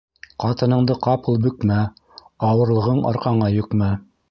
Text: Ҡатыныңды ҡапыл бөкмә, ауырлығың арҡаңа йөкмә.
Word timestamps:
Ҡатыныңды 0.43 0.95
ҡапыл 1.07 1.37
бөкмә, 1.43 1.77
ауырлығың 2.49 3.05
арҡаңа 3.13 3.55
йөкмә. 3.61 3.95